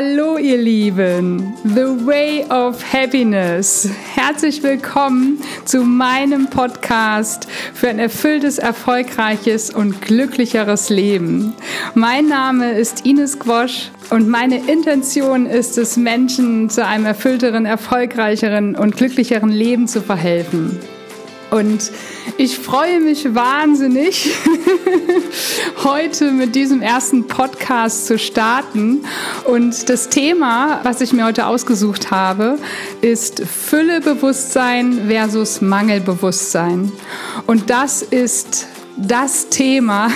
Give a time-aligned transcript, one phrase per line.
[0.00, 3.88] Hallo ihr Lieben, The Way of Happiness.
[4.14, 11.52] Herzlich willkommen zu meinem Podcast für ein erfülltes, erfolgreiches und glücklicheres Leben.
[11.94, 18.76] Mein Name ist Ines Gwosch und meine Intention ist es, Menschen zu einem erfüllteren, erfolgreicheren
[18.76, 20.78] und glücklicheren Leben zu verhelfen.
[21.50, 21.90] Und
[22.36, 24.30] ich freue mich wahnsinnig,
[25.84, 29.04] heute mit diesem ersten Podcast zu starten.
[29.44, 32.58] Und das Thema, was ich mir heute ausgesucht habe,
[33.00, 36.92] ist Füllebewusstsein versus Mangelbewusstsein.
[37.46, 38.66] Und das ist
[38.98, 40.10] das Thema,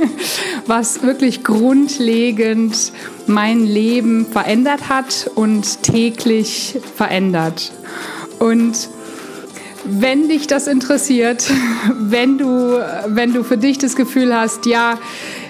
[0.66, 2.92] was wirklich grundlegend
[3.26, 7.72] mein Leben verändert hat und täglich verändert.
[8.40, 8.88] Und
[9.84, 11.50] wenn dich das interessiert,
[11.98, 14.98] wenn du, wenn du für dich das Gefühl hast, ja,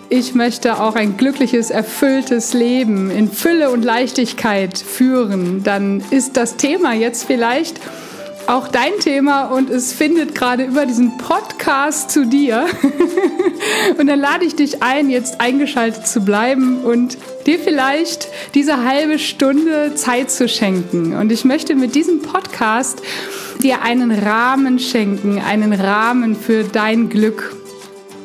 [0.09, 6.57] ich möchte auch ein glückliches, erfülltes Leben in Fülle und Leichtigkeit führen, dann ist das
[6.57, 7.81] Thema jetzt vielleicht
[8.47, 12.67] auch dein Thema und es findet gerade über diesen Podcast zu dir.
[13.99, 19.19] und dann lade ich dich ein, jetzt eingeschaltet zu bleiben und dir vielleicht diese halbe
[19.19, 21.17] Stunde Zeit zu schenken.
[21.17, 23.01] Und ich möchte mit diesem Podcast
[23.65, 27.57] dir einen Rahmen schenken, einen Rahmen für dein Glück,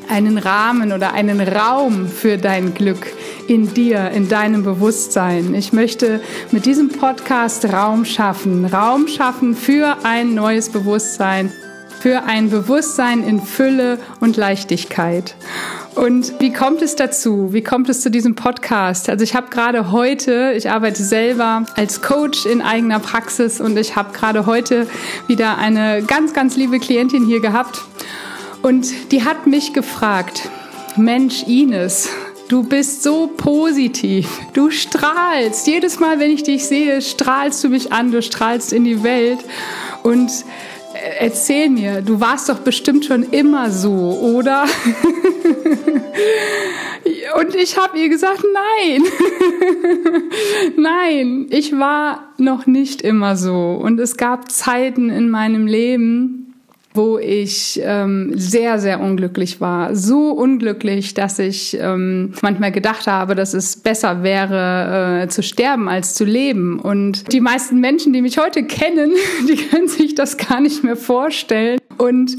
[0.09, 3.07] einen Rahmen oder einen Raum für dein Glück
[3.47, 5.55] in dir, in deinem Bewusstsein.
[5.55, 6.19] Ich möchte
[6.51, 11.53] mit diesem Podcast Raum schaffen, Raum schaffen für ein neues Bewusstsein,
[11.99, 15.35] für ein Bewusstsein in Fülle und Leichtigkeit.
[15.95, 17.51] Und wie kommt es dazu?
[17.51, 19.09] Wie kommt es zu diesem Podcast?
[19.09, 23.95] Also ich habe gerade heute, ich arbeite selber als Coach in eigener Praxis und ich
[23.95, 24.87] habe gerade heute
[25.27, 27.81] wieder eine ganz, ganz liebe Klientin hier gehabt
[28.61, 30.49] und die hat mich gefragt,
[30.95, 32.09] Mensch Ines,
[32.49, 35.67] du bist so positiv, du strahlst.
[35.67, 39.39] Jedes Mal, wenn ich dich sehe, strahlst du mich an, du strahlst in die Welt
[40.03, 40.29] und
[41.19, 44.65] erzähl mir, du warst doch bestimmt schon immer so, oder?
[47.39, 49.03] Und ich habe ihr gesagt, nein,
[50.77, 53.79] nein, ich war noch nicht immer so.
[53.81, 56.48] Und es gab Zeiten in meinem Leben,
[56.99, 59.95] wo ich ähm, sehr, sehr unglücklich war.
[59.95, 65.87] So unglücklich, dass ich ähm, manchmal gedacht habe, dass es besser wäre, äh, zu sterben
[65.87, 66.77] als zu leben.
[66.77, 69.13] Und die meisten Menschen, die mich heute kennen,
[69.47, 71.79] die können sich das gar nicht mehr vorstellen.
[71.97, 72.35] Und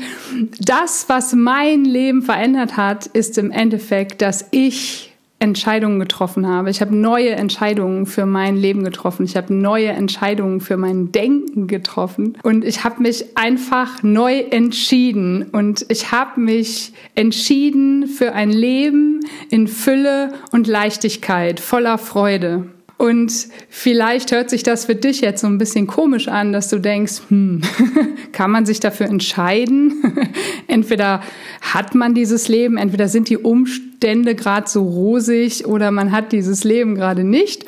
[0.58, 5.09] das, was mein Leben verändert hat, ist im Endeffekt, dass ich
[5.40, 6.68] Entscheidungen getroffen habe.
[6.68, 9.24] Ich habe neue Entscheidungen für mein Leben getroffen.
[9.24, 12.36] Ich habe neue Entscheidungen für mein Denken getroffen.
[12.42, 15.44] Und ich habe mich einfach neu entschieden.
[15.44, 22.66] Und ich habe mich entschieden für ein Leben in Fülle und Leichtigkeit, voller Freude.
[22.98, 26.78] Und vielleicht hört sich das für dich jetzt so ein bisschen komisch an, dass du
[26.78, 27.62] denkst, hm,
[28.32, 29.94] kann man sich dafür entscheiden?
[30.66, 31.22] entweder
[31.62, 36.64] hat man dieses Leben, entweder sind die Umstände gerade so rosig oder man hat dieses
[36.64, 37.64] Leben gerade nicht.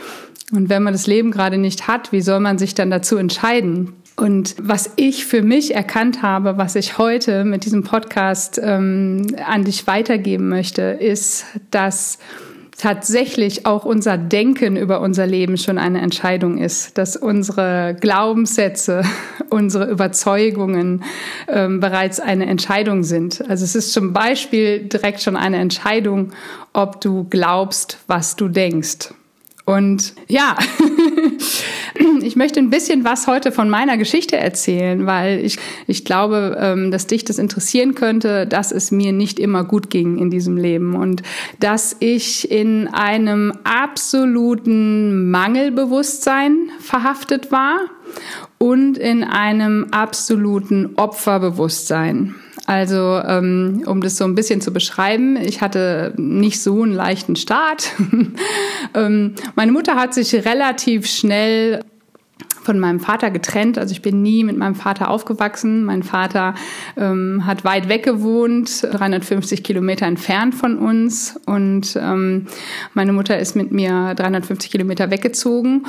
[0.53, 3.95] Und wenn man das Leben gerade nicht hat, wie soll man sich dann dazu entscheiden?
[4.17, 9.65] Und was ich für mich erkannt habe, was ich heute mit diesem Podcast ähm, an
[9.65, 12.19] dich weitergeben möchte, ist, dass
[12.83, 19.05] tatsächlich auch unser Denken über unser Leben schon eine Entscheidung ist, dass unsere Glaubenssätze,
[19.51, 21.05] unsere Überzeugungen
[21.47, 23.49] ähm, bereits eine Entscheidung sind.
[23.49, 26.33] Also es ist zum Beispiel direkt schon eine Entscheidung,
[26.73, 29.15] ob du glaubst, was du denkst.
[29.65, 30.57] Und ja,
[32.23, 36.91] ich möchte ein bisschen was heute von meiner Geschichte erzählen, weil ich, ich glaube, ähm,
[36.91, 40.97] dass dich das interessieren könnte, dass es mir nicht immer gut ging in diesem Leben
[40.97, 41.23] und
[41.61, 47.79] dass ich in einem absoluten Mangelbewusstsein verhaftet war
[48.59, 52.35] und in einem absoluten Opferbewusstsein.
[52.67, 57.37] Also ähm, um das so ein bisschen zu beschreiben, ich hatte nicht so einen leichten
[57.37, 57.91] Start.
[58.95, 61.81] ähm, meine Mutter hat sich relativ schnell
[62.63, 63.79] von meinem Vater getrennt.
[63.79, 65.85] Also ich bin nie mit meinem Vater aufgewachsen.
[65.85, 66.55] Mein Vater
[66.97, 71.39] ähm, hat weit weg gewohnt, 350 Kilometer entfernt von uns.
[71.47, 72.47] Und ähm,
[72.95, 75.87] meine Mutter ist mit mir 350 Kilometer weggezogen.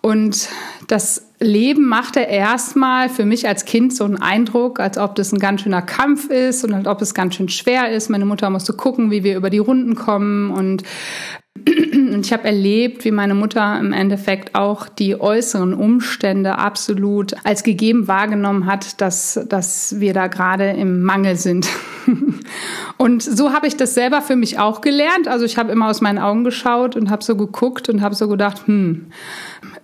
[0.00, 0.48] Und
[0.88, 5.38] das Leben machte erstmal für mich als Kind so einen Eindruck, als ob das ein
[5.38, 8.08] ganz schöner Kampf ist und als ob es ganz schön schwer ist.
[8.08, 10.82] Meine Mutter musste gucken, wie wir über die Runden kommen und
[12.26, 18.08] ich habe erlebt, wie meine Mutter im Endeffekt auch die äußeren Umstände absolut als gegeben
[18.08, 21.68] wahrgenommen hat, dass, dass wir da gerade im Mangel sind.
[22.96, 25.28] und so habe ich das selber für mich auch gelernt.
[25.28, 28.26] Also ich habe immer aus meinen Augen geschaut und habe so geguckt und habe so
[28.26, 29.06] gedacht, hm,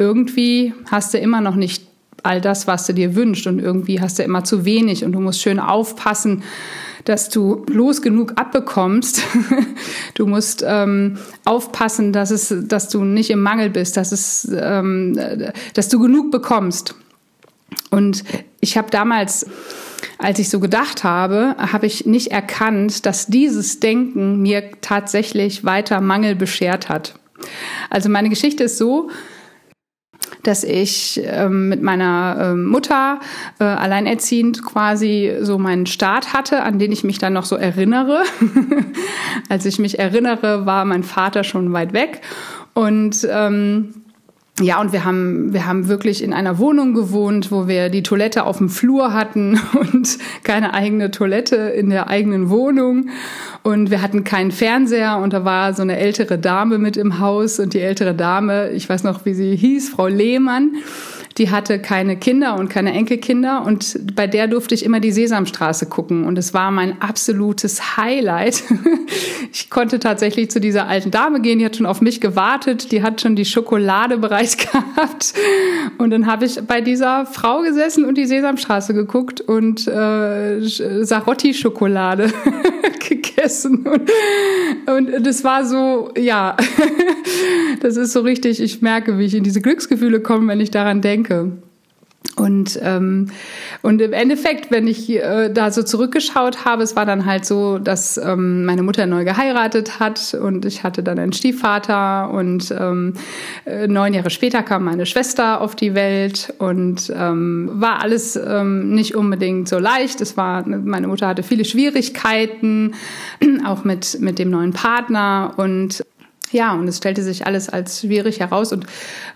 [0.00, 1.86] irgendwie hast du immer noch nicht
[2.24, 5.20] all das, was du dir wünschst und irgendwie hast du immer zu wenig und du
[5.20, 6.42] musst schön aufpassen,
[7.04, 9.22] dass du bloß genug abbekommst.
[10.14, 15.18] du musst ähm, aufpassen, dass es, dass du nicht im Mangel bist, dass es, ähm,
[15.74, 16.94] dass du genug bekommst.
[17.90, 18.24] Und
[18.60, 19.46] ich habe damals,
[20.18, 26.00] als ich so gedacht habe, habe ich nicht erkannt, dass dieses Denken mir tatsächlich weiter
[26.00, 27.14] Mangel beschert hat.
[27.90, 29.10] Also meine Geschichte ist so,
[30.42, 33.20] dass ich ähm, mit meiner ähm, Mutter
[33.58, 38.22] äh, alleinerziehend quasi so meinen Start hatte, an den ich mich dann noch so erinnere.
[39.48, 42.22] Als ich mich erinnere, war mein Vater schon weit weg
[42.74, 44.01] und ähm,
[44.60, 48.44] ja, und wir haben, wir haben wirklich in einer Wohnung gewohnt, wo wir die Toilette
[48.44, 53.08] auf dem Flur hatten und keine eigene Toilette in der eigenen Wohnung.
[53.62, 57.60] Und wir hatten keinen Fernseher und da war so eine ältere Dame mit im Haus
[57.60, 60.76] und die ältere Dame, ich weiß noch, wie sie hieß, Frau Lehmann,
[61.38, 65.86] die hatte keine Kinder und keine Enkelkinder und bei der durfte ich immer die Sesamstraße
[65.86, 68.62] gucken und es war mein absolutes Highlight.
[69.54, 73.02] Ich konnte tatsächlich zu dieser alten Dame gehen, die hat schon auf mich gewartet, die
[73.02, 75.34] hat schon die Schokolade bereit gehabt
[75.98, 82.32] und dann habe ich bei dieser Frau gesessen und die Sesamstraße geguckt und äh, Sarotti-Schokolade
[83.08, 84.10] gegessen und,
[84.86, 86.56] und das war so, ja,
[87.80, 91.02] das ist so richtig, ich merke, wie ich in diese Glücksgefühle komme, wenn ich daran
[91.02, 91.52] denke denke.
[92.36, 93.30] Und, ähm,
[93.82, 97.78] und im Endeffekt, wenn ich äh, da so zurückgeschaut habe, es war dann halt so,
[97.78, 103.14] dass ähm, meine Mutter neu geheiratet hat und ich hatte dann einen Stiefvater und ähm,
[103.66, 108.94] äh, neun Jahre später kam meine Schwester auf die Welt und ähm, war alles ähm,
[108.94, 110.20] nicht unbedingt so leicht.
[110.20, 112.94] Es war, meine Mutter hatte viele Schwierigkeiten,
[113.66, 116.02] auch mit, mit dem neuen Partner und
[116.52, 118.72] ja, und es stellte sich alles als schwierig heraus.
[118.72, 118.86] Und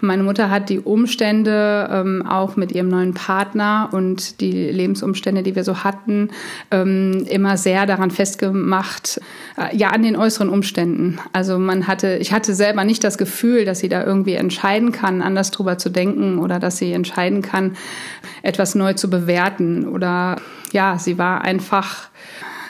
[0.00, 5.56] meine Mutter hat die Umstände ähm, auch mit ihrem neuen Partner und die Lebensumstände, die
[5.56, 6.30] wir so hatten,
[6.70, 9.20] ähm, immer sehr daran festgemacht,
[9.56, 11.18] äh, ja, an den äußeren Umständen.
[11.32, 15.22] Also man hatte, ich hatte selber nicht das Gefühl, dass sie da irgendwie entscheiden kann,
[15.22, 17.76] anders drüber zu denken oder dass sie entscheiden kann,
[18.42, 19.88] etwas neu zu bewerten.
[19.88, 20.36] Oder
[20.72, 22.08] ja, sie war einfach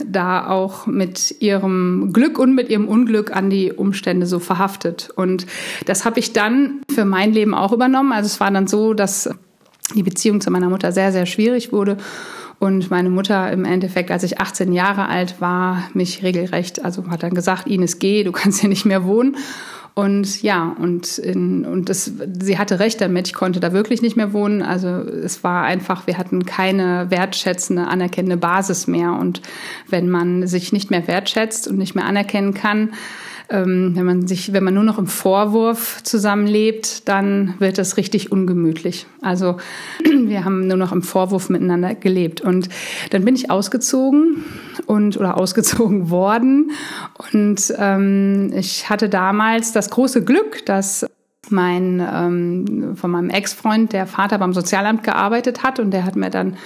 [0.05, 5.11] da auch mit ihrem Glück und mit ihrem Unglück an die Umstände so verhaftet.
[5.15, 5.47] Und
[5.87, 8.13] das habe ich dann für mein Leben auch übernommen.
[8.13, 9.31] Also es war dann so, dass
[9.95, 11.97] die Beziehung zu meiner Mutter sehr, sehr schwierig wurde.
[12.59, 17.23] Und meine Mutter im Endeffekt, als ich 18 Jahre alt war, mich regelrecht, also hat
[17.23, 19.37] dann gesagt, Ines, geh, du kannst hier nicht mehr wohnen.
[19.99, 24.15] Und ja, und, in, und das, sie hatte recht damit, ich konnte da wirklich nicht
[24.15, 24.61] mehr wohnen.
[24.61, 29.13] Also es war einfach, wir hatten keine wertschätzende, anerkennende Basis mehr.
[29.15, 29.41] Und
[29.89, 32.93] wenn man sich nicht mehr wertschätzt und nicht mehr anerkennen kann,
[33.49, 39.07] wenn man sich, wenn man nur noch im Vorwurf zusammenlebt, dann wird es richtig ungemütlich.
[39.23, 39.59] Also
[40.05, 42.41] wir haben nur noch im Vorwurf miteinander gelebt.
[42.41, 42.69] Und
[43.11, 44.45] dann bin ich ausgezogen
[44.87, 46.73] und oder ausgezogen worden.
[47.33, 51.07] Und ähm, ich hatte damals das große Glück, dass
[51.49, 56.31] mein ähm, von meinem Ex-Freund, der Vater beim Sozialamt gearbeitet hat und der hat mir
[56.31, 56.57] dann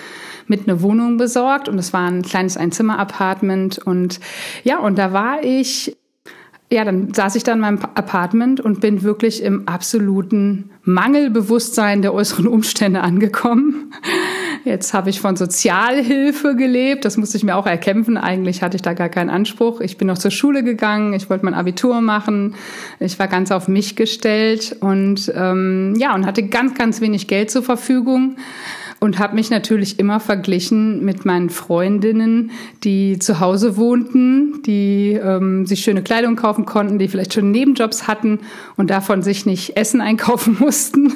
[0.46, 4.20] mit eine Wohnung besorgt und es war ein kleines Einzimmer-Apartment und
[4.64, 5.96] ja, und da war ich
[6.72, 12.14] ja, dann saß ich da in meinem Apartment und bin wirklich im absoluten Mangelbewusstsein der
[12.14, 13.92] äußeren Umstände angekommen.
[14.64, 17.04] Jetzt habe ich von Sozialhilfe gelebt.
[17.04, 18.16] Das musste ich mir auch erkämpfen.
[18.16, 19.80] Eigentlich hatte ich da gar keinen Anspruch.
[19.80, 21.12] Ich bin noch zur Schule gegangen.
[21.12, 22.54] Ich wollte mein Abitur machen.
[23.00, 27.50] Ich war ganz auf mich gestellt und ähm, ja und hatte ganz ganz wenig Geld
[27.50, 28.36] zur Verfügung
[29.00, 32.50] und habe mich natürlich immer verglichen mit meinen Freundinnen,
[32.84, 38.06] die zu Hause wohnten, die ähm, sich schöne Kleidung kaufen konnten, die vielleicht schon Nebenjobs
[38.06, 38.40] hatten
[38.76, 41.12] und davon sich nicht Essen einkaufen mussten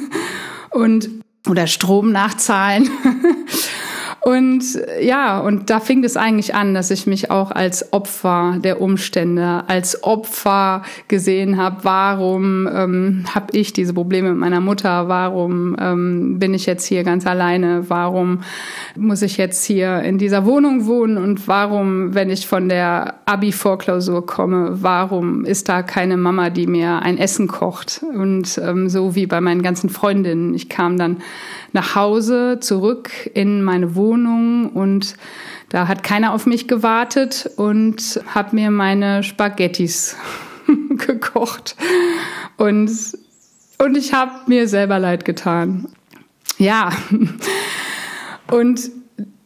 [0.70, 1.10] und
[1.46, 2.88] oder Strom nachzahlen.
[4.24, 8.80] Und ja, und da fing es eigentlich an, dass ich mich auch als Opfer der
[8.80, 11.80] Umstände, als Opfer gesehen habe.
[11.82, 15.08] Warum ähm, habe ich diese Probleme mit meiner Mutter?
[15.08, 17.90] Warum ähm, bin ich jetzt hier ganz alleine?
[17.90, 18.40] Warum
[18.96, 21.18] muss ich jetzt hier in dieser Wohnung wohnen?
[21.18, 27.02] Und warum, wenn ich von der Abi-Vorklausur komme, warum ist da keine Mama, die mir
[27.02, 28.02] ein Essen kocht?
[28.14, 30.54] Und ähm, so wie bei meinen ganzen Freundinnen.
[30.54, 31.18] Ich kam dann
[31.74, 34.13] nach Hause, zurück in meine Wohnung
[34.68, 35.16] und
[35.68, 40.16] da hat keiner auf mich gewartet und habe mir meine Spaghettis
[40.96, 41.76] gekocht.
[42.56, 42.90] Und,
[43.78, 45.88] und ich habe mir selber leid getan.
[46.58, 46.92] Ja.
[48.50, 48.90] Und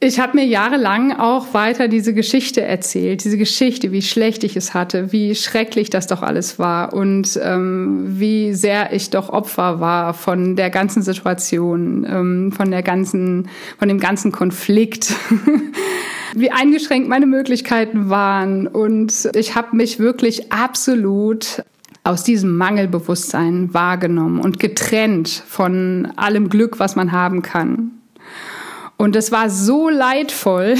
[0.00, 4.72] ich habe mir jahrelang auch weiter diese Geschichte erzählt, diese Geschichte, wie schlecht ich es
[4.72, 10.14] hatte, wie schrecklich das doch alles war und ähm, wie sehr ich doch Opfer war
[10.14, 15.12] von der ganzen Situation, ähm, von der ganzen, von dem ganzen Konflikt.
[16.34, 21.64] wie eingeschränkt meine Möglichkeiten waren und ich habe mich wirklich absolut
[22.04, 27.98] aus diesem Mangelbewusstsein wahrgenommen und getrennt von allem Glück, was man haben kann.
[28.98, 30.74] Und es war so leidvoll,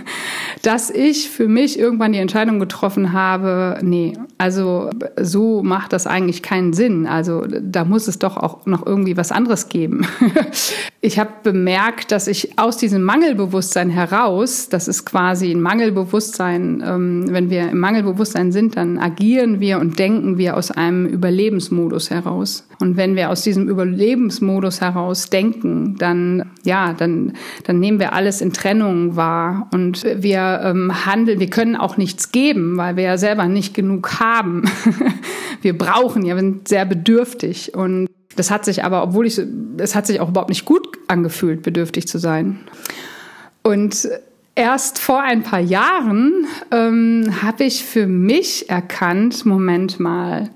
[0.62, 6.42] dass ich für mich irgendwann die Entscheidung getroffen habe, nee, also so macht das eigentlich
[6.42, 7.06] keinen Sinn.
[7.06, 10.06] Also da muss es doch auch noch irgendwie was anderes geben.
[11.00, 17.26] ich habe bemerkt, dass ich aus diesem Mangelbewusstsein heraus, das ist quasi ein Mangelbewusstsein, ähm,
[17.28, 22.66] wenn wir im Mangelbewusstsein sind, dann agieren wir und denken wir aus einem Überlebensmodus heraus.
[22.80, 28.40] Und wenn wir aus diesem Überlebensmodus heraus denken, dann, ja, dann, dann nehmen wir alles
[28.40, 33.18] in Trennung wahr und wir ähm, handeln, wir können auch nichts geben, weil wir ja
[33.18, 34.64] selber nicht genug haben.
[35.62, 39.40] wir brauchen ja, wir sind sehr bedürftig und das hat sich aber, obwohl ich,
[39.78, 42.58] es hat sich auch überhaupt nicht gut angefühlt, bedürftig zu sein.
[43.62, 44.08] Und
[44.54, 50.50] erst vor ein paar Jahren ähm, habe ich für mich erkannt, Moment mal,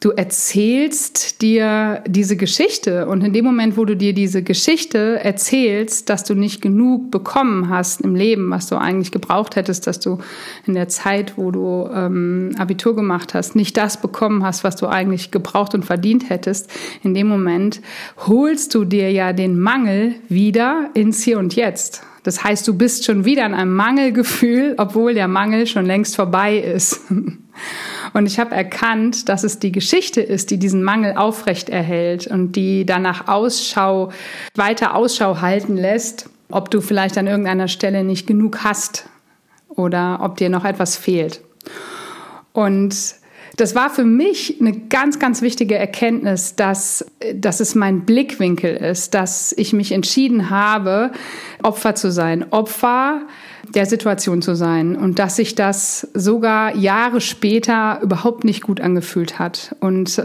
[0.00, 6.08] du erzählst dir diese Geschichte und in dem Moment, wo du dir diese Geschichte erzählst,
[6.08, 10.18] dass du nicht genug bekommen hast im Leben, was du eigentlich gebraucht hättest, dass du
[10.66, 14.86] in der Zeit, wo du ähm, Abitur gemacht hast, nicht das bekommen hast, was du
[14.86, 16.70] eigentlich gebraucht und verdient hättest,
[17.02, 17.80] in dem Moment
[18.26, 22.02] holst du dir ja den Mangel wieder ins Hier und Jetzt.
[22.22, 26.58] Das heißt, du bist schon wieder in einem Mangelgefühl, obwohl der Mangel schon längst vorbei
[26.58, 27.00] ist.
[28.12, 32.52] Und ich habe erkannt, dass es die Geschichte ist, die diesen Mangel aufrecht erhält und
[32.52, 34.12] die danach Ausschau,
[34.54, 39.08] weiter Ausschau halten lässt, ob du vielleicht an irgendeiner Stelle nicht genug hast
[39.68, 41.40] oder ob dir noch etwas fehlt.
[42.52, 42.96] Und
[43.58, 49.14] das war für mich eine ganz, ganz wichtige Erkenntnis, dass, dass es mein Blickwinkel ist,
[49.14, 51.10] dass ich mich entschieden habe,
[51.62, 52.46] Opfer zu sein.
[52.52, 53.22] Opfer
[53.74, 59.40] der Situation zu sein und dass sich das sogar Jahre später überhaupt nicht gut angefühlt
[59.40, 59.74] hat.
[59.80, 60.22] Und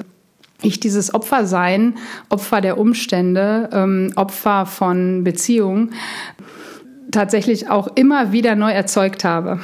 [0.61, 1.95] ich dieses Opfer sein,
[2.29, 5.93] Opfer der Umstände, ähm, Opfer von Beziehungen,
[7.11, 9.59] tatsächlich auch immer wieder neu erzeugt habe.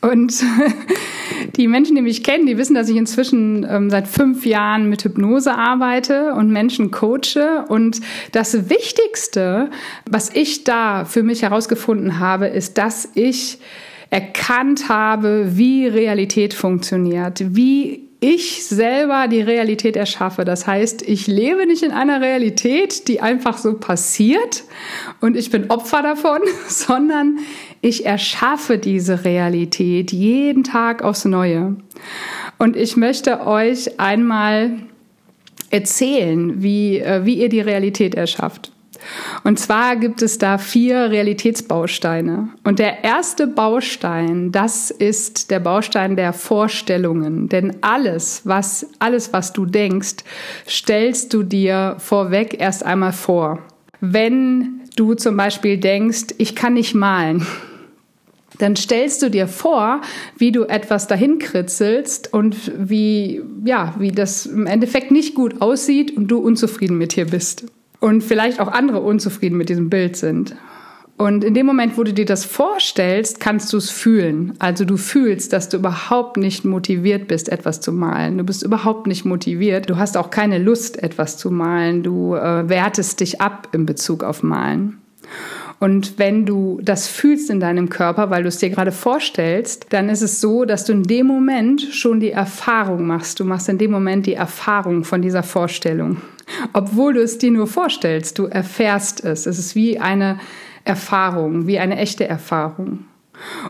[0.00, 0.42] Und
[1.56, 5.04] die Menschen, die mich kennen, die wissen, dass ich inzwischen ähm, seit fünf Jahren mit
[5.04, 7.64] Hypnose arbeite und Menschen coache.
[7.68, 8.00] Und
[8.32, 9.70] das Wichtigste,
[10.08, 13.58] was ich da für mich herausgefunden habe, ist, dass ich
[14.10, 20.46] erkannt habe, wie Realität funktioniert, wie ich selber die Realität erschaffe.
[20.46, 24.64] Das heißt, ich lebe nicht in einer Realität, die einfach so passiert
[25.20, 27.40] und ich bin Opfer davon, sondern
[27.84, 31.76] ich erschaffe diese Realität jeden Tag aufs Neue.
[32.58, 34.70] Und ich möchte euch einmal
[35.68, 38.72] erzählen, wie, äh, wie ihr die Realität erschafft.
[39.42, 42.48] Und zwar gibt es da vier Realitätsbausteine.
[42.64, 47.50] Und der erste Baustein, das ist der Baustein der Vorstellungen.
[47.50, 50.24] Denn alles, was, alles, was du denkst,
[50.66, 53.58] stellst du dir vorweg erst einmal vor.
[54.00, 57.46] Wenn du zum Beispiel denkst, ich kann nicht malen,
[58.58, 60.00] dann stellst du dir vor,
[60.36, 66.16] wie du etwas dahin kritzelst und wie, ja, wie das im Endeffekt nicht gut aussieht
[66.16, 67.66] und du unzufrieden mit dir bist
[68.00, 70.54] und vielleicht auch andere unzufrieden mit diesem Bild sind.
[71.16, 74.54] Und in dem Moment, wo du dir das vorstellst, kannst du es fühlen.
[74.58, 78.36] Also du fühlst, dass du überhaupt nicht motiviert bist, etwas zu malen.
[78.38, 79.88] Du bist überhaupt nicht motiviert.
[79.88, 82.02] Du hast auch keine Lust, etwas zu malen.
[82.02, 84.98] Du äh, wertest dich ab in Bezug auf Malen.
[85.84, 90.08] Und wenn du das fühlst in deinem Körper, weil du es dir gerade vorstellst, dann
[90.08, 93.38] ist es so, dass du in dem Moment schon die Erfahrung machst.
[93.38, 96.22] Du machst in dem Moment die Erfahrung von dieser Vorstellung.
[96.72, 99.44] Obwohl du es dir nur vorstellst, du erfährst es.
[99.44, 100.40] Es ist wie eine
[100.84, 103.00] Erfahrung, wie eine echte Erfahrung.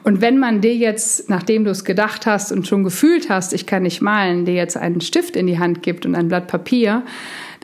[0.04, 3.66] Und wenn man dir jetzt, nachdem du es gedacht hast und schon gefühlt hast, ich
[3.66, 7.02] kann nicht malen, dir jetzt einen Stift in die Hand gibt und ein Blatt Papier,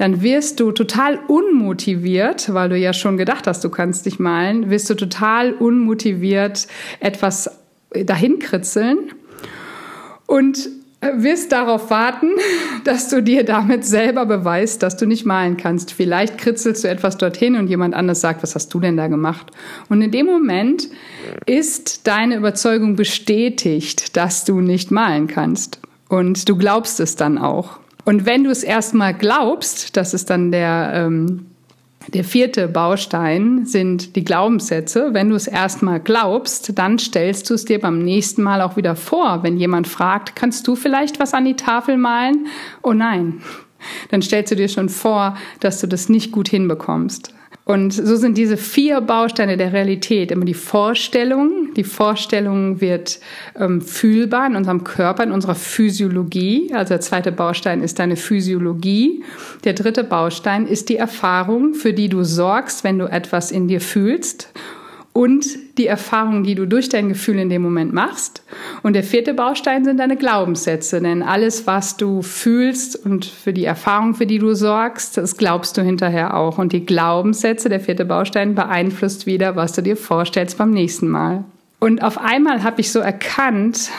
[0.00, 4.71] dann wirst du total unmotiviert, weil du ja schon gedacht hast, du kannst nicht malen,
[4.71, 6.69] wirst du total unmotiviert
[7.00, 7.50] etwas
[7.90, 8.97] dahin kritzeln
[10.25, 10.71] und
[11.02, 12.30] wirst darauf warten,
[12.85, 15.92] dass du dir damit selber beweist, dass du nicht malen kannst.
[15.92, 19.50] Vielleicht kritzelst du etwas dorthin und jemand anders sagt, was hast du denn da gemacht?
[19.90, 20.88] Und in dem Moment
[21.45, 25.78] ist deine Überzeugung bestätigt, dass du nicht malen kannst.
[26.09, 27.80] Und du glaubst es dann auch.
[28.11, 31.47] Und wenn du es erstmal glaubst, das ist dann der, ähm,
[32.09, 35.11] der vierte Baustein, sind die Glaubenssätze.
[35.12, 38.97] Wenn du es erstmal glaubst, dann stellst du es dir beim nächsten Mal auch wieder
[38.97, 39.45] vor.
[39.45, 42.49] Wenn jemand fragt, kannst du vielleicht was an die Tafel malen?
[42.83, 43.43] Oh nein.
[44.11, 47.33] Dann stellst du dir schon vor, dass du das nicht gut hinbekommst.
[47.71, 51.73] Und so sind diese vier Bausteine der Realität immer die Vorstellung.
[51.77, 53.21] Die Vorstellung wird
[53.55, 56.73] ähm, fühlbar in unserem Körper, in unserer Physiologie.
[56.75, 59.23] Also der zweite Baustein ist deine Physiologie.
[59.62, 63.81] Der dritte Baustein ist die Erfahrung, für die du sorgst, wenn du etwas in dir
[63.81, 64.49] fühlst
[65.12, 65.45] und
[65.76, 68.43] die Erfahrungen, die du durch dein Gefühl in dem Moment machst.
[68.83, 73.64] Und der vierte Baustein sind deine Glaubenssätze, denn alles, was du fühlst und für die
[73.64, 76.59] Erfahrung, für die du sorgst, das glaubst du hinterher auch.
[76.59, 81.45] Und die Glaubenssätze, der vierte Baustein, beeinflusst wieder, was du dir vorstellst beim nächsten Mal.
[81.81, 83.90] Und auf einmal habe ich so erkannt,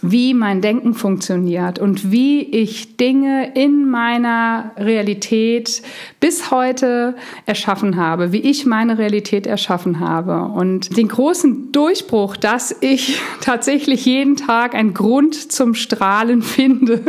[0.00, 5.82] wie mein Denken funktioniert und wie ich Dinge in meiner Realität
[6.20, 10.52] bis heute erschaffen habe, wie ich meine Realität erschaffen habe.
[10.52, 17.00] Und den großen Durchbruch, dass ich tatsächlich jeden Tag einen Grund zum Strahlen finde,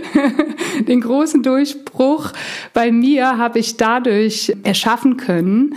[0.88, 2.32] den großen Durchbruch
[2.72, 5.74] bei mir habe ich dadurch erschaffen können,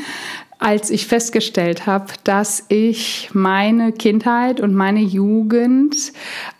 [0.59, 5.95] als ich festgestellt habe, dass ich meine Kindheit und meine Jugend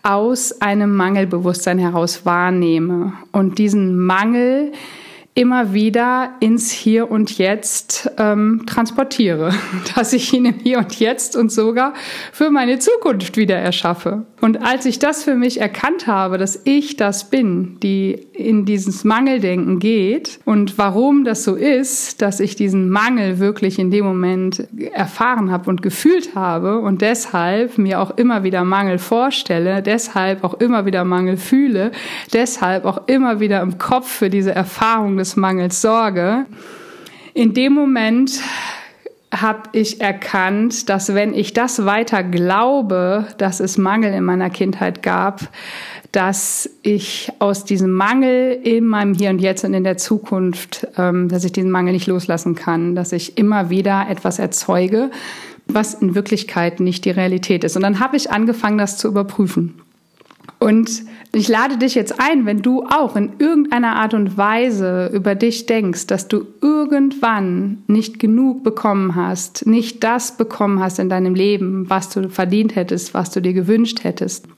[0.02, 4.72] aus einem Mangelbewusstsein heraus wahrnehme und diesen Mangel
[5.34, 9.54] immer wieder ins Hier und Jetzt ähm, transportiere,
[9.94, 11.94] dass ich ihn im Hier und Jetzt und sogar
[12.32, 14.26] für meine Zukunft wieder erschaffe.
[14.40, 19.04] Und als ich das für mich erkannt habe, dass ich das bin, die in dieses
[19.04, 24.66] Mangeldenken geht und warum das so ist, dass ich diesen Mangel wirklich in dem Moment
[24.92, 30.54] erfahren habe und gefühlt habe und deshalb mir auch immer wieder Mangel vorstelle, deshalb auch
[30.54, 31.92] immer wieder Mangel fühle,
[32.32, 36.46] deshalb auch immer wieder im Kopf für diese Erfahrung des Mangels sorge.
[37.34, 38.40] In dem Moment
[39.32, 45.02] habe ich erkannt, dass wenn ich das weiter glaube, dass es Mangel in meiner Kindheit
[45.02, 45.48] gab,
[46.12, 51.28] dass ich aus diesem Mangel in meinem Hier und Jetzt und in der Zukunft, ähm,
[51.28, 55.10] dass ich diesen Mangel nicht loslassen kann, dass ich immer wieder etwas erzeuge,
[55.66, 57.76] was in Wirklichkeit nicht die Realität ist.
[57.76, 59.80] Und dann habe ich angefangen, das zu überprüfen.
[60.58, 65.34] Und ich lade dich jetzt ein, wenn du auch in irgendeiner Art und Weise über
[65.34, 71.34] dich denkst, dass du irgendwann nicht genug bekommen hast, nicht das bekommen hast in deinem
[71.34, 74.48] Leben, was du verdient hättest, was du dir gewünscht hättest,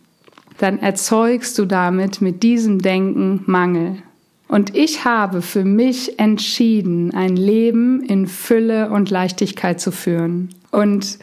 [0.58, 4.02] dann erzeugst du damit mit diesem Denken Mangel.
[4.48, 10.50] Und ich habe für mich entschieden, ein Leben in Fülle und Leichtigkeit zu führen.
[10.70, 11.18] Und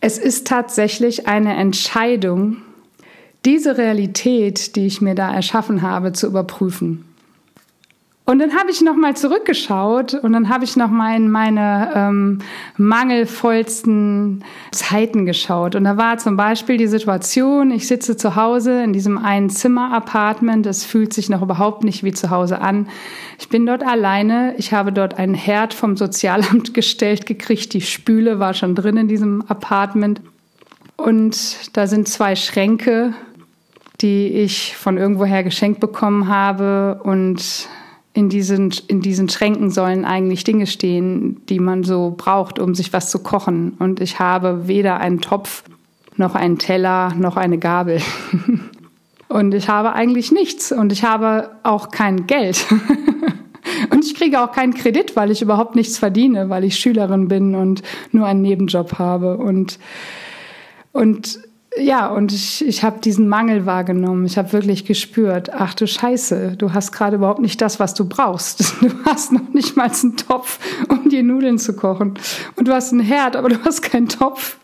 [0.00, 2.58] es ist tatsächlich eine Entscheidung,
[3.44, 7.04] diese Realität, die ich mir da erschaffen habe, zu überprüfen.
[8.26, 12.38] Und dann habe ich nochmal zurückgeschaut und dann habe ich nochmal in meine ähm,
[12.78, 15.74] mangelvollsten Zeiten geschaut.
[15.74, 20.64] Und da war zum Beispiel die Situation, ich sitze zu Hause in diesem einen Zimmer-Apartment,
[20.64, 22.88] es fühlt sich noch überhaupt nicht wie zu Hause an.
[23.38, 28.38] Ich bin dort alleine, ich habe dort einen Herd vom Sozialamt gestellt gekriegt, die Spüle
[28.38, 30.22] war schon drin in diesem Apartment.
[30.96, 33.12] Und da sind zwei Schränke
[34.00, 37.00] die ich von irgendwoher geschenkt bekommen habe.
[37.04, 37.68] Und
[38.14, 42.92] in diesen, in diesen Schränken sollen eigentlich Dinge stehen, die man so braucht, um sich
[42.92, 43.74] was zu kochen.
[43.80, 45.64] Und ich habe weder einen Topf,
[46.16, 48.00] noch einen Teller, noch eine Gabel.
[49.28, 50.70] Und ich habe eigentlich nichts.
[50.70, 52.64] Und ich habe auch kein Geld.
[53.90, 57.54] Und ich kriege auch keinen Kredit, weil ich überhaupt nichts verdiene, weil ich Schülerin bin
[57.54, 59.38] und nur einen Nebenjob habe.
[59.38, 59.78] Und,
[60.92, 61.40] und
[61.76, 64.26] ja, und ich, ich habe diesen Mangel wahrgenommen.
[64.26, 68.08] Ich habe wirklich gespürt, ach du Scheiße, du hast gerade überhaupt nicht das, was du
[68.08, 68.74] brauchst.
[68.84, 70.58] Du hast noch nicht mal einen Topf,
[70.88, 72.14] um dir Nudeln zu kochen.
[72.56, 74.58] Und du hast einen Herd, aber du hast keinen Topf.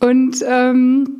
[0.00, 1.19] Und ähm,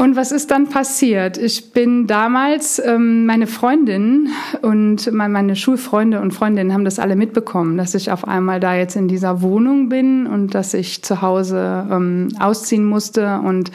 [0.00, 1.36] Und was ist dann passiert?
[1.36, 4.30] Ich bin damals, ähm, meine Freundin
[4.62, 8.96] und meine Schulfreunde und Freundinnen haben das alle mitbekommen, dass ich auf einmal da jetzt
[8.96, 13.72] in dieser Wohnung bin und dass ich zu Hause ähm, ausziehen musste und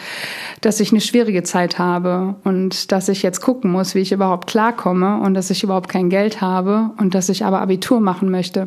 [0.61, 4.47] dass ich eine schwierige Zeit habe und dass ich jetzt gucken muss, wie ich überhaupt
[4.47, 8.65] klarkomme und dass ich überhaupt kein Geld habe und dass ich aber Abitur machen möchte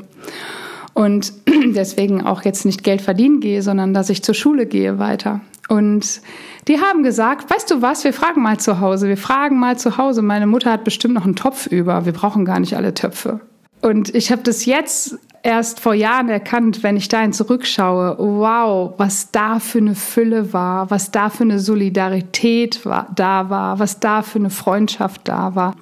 [0.98, 1.32] und
[1.76, 5.40] deswegen auch jetzt nicht Geld verdienen gehe, sondern dass ich zur Schule gehe weiter.
[5.68, 6.20] Und
[6.66, 9.96] die haben gesagt, weißt du was, wir fragen mal zu Hause, wir fragen mal zu
[9.96, 13.38] Hause, meine Mutter hat bestimmt noch einen Topf über, wir brauchen gar nicht alle Töpfe.
[13.80, 19.30] Und ich habe das jetzt erst vor Jahren erkannt, wenn ich dahin zurückschaue, wow, was
[19.30, 24.22] da für eine Fülle war, was da für eine Solidarität war, da war, was da
[24.22, 25.76] für eine Freundschaft da war.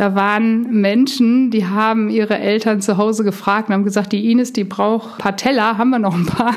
[0.00, 4.54] Da waren Menschen, die haben ihre Eltern zu Hause gefragt und haben gesagt, die Ines,
[4.54, 6.54] die braucht ein paar Teller, haben wir noch ein paar.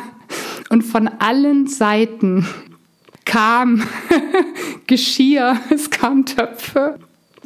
[0.69, 2.47] Und von allen Seiten
[3.25, 3.83] kam
[4.87, 6.97] Geschirr, es kam Töpfe.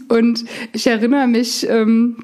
[0.08, 2.18] Und ich erinnere mich ähm,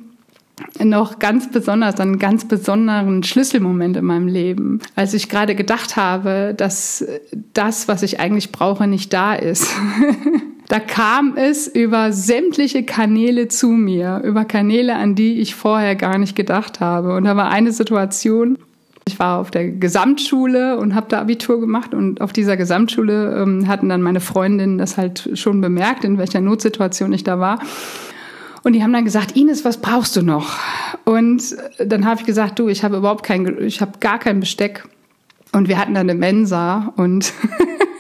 [0.84, 5.96] noch ganz besonders an einen ganz besonderen Schlüsselmoment in meinem Leben, als ich gerade gedacht
[5.96, 7.04] habe, dass
[7.56, 9.68] das, was ich eigentlich brauche, nicht da ist.
[10.68, 16.18] Da kam es über sämtliche Kanäle zu mir, über Kanäle, an die ich vorher gar
[16.18, 17.16] nicht gedacht habe.
[17.16, 18.58] Und da war eine Situation,
[19.06, 23.68] ich war auf der Gesamtschule und habe da Abitur gemacht und auf dieser Gesamtschule ähm,
[23.68, 27.60] hatten dann meine Freundinnen das halt schon bemerkt, in welcher Notsituation ich da war.
[28.64, 30.58] Und die haben dann gesagt, Ines, was brauchst du noch?
[31.04, 31.44] Und
[31.80, 34.86] dann habe ich gesagt, du, ich habe überhaupt kein, ich habe gar kein Besteck.
[35.52, 37.34] Und wir hatten dann eine Mensa und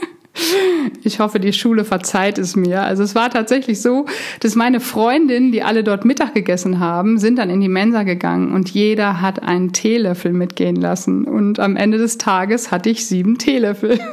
[1.03, 2.81] Ich hoffe, die Schule verzeiht es mir.
[2.81, 4.05] Also es war tatsächlich so,
[4.39, 8.53] dass meine Freundinnen, die alle dort Mittag gegessen haben, sind dann in die Mensa gegangen
[8.53, 11.25] und jeder hat einen Teelöffel mitgehen lassen.
[11.25, 13.99] Und am Ende des Tages hatte ich sieben Teelöffel.